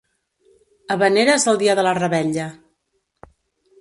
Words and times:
Havaneres 0.95 1.45
el 1.53 1.61
dia 1.65 1.75
de 1.81 1.85
la 1.89 1.93
revetlla. 2.01 2.49